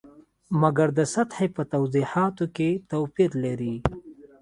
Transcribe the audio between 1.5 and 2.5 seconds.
په توضیحاتو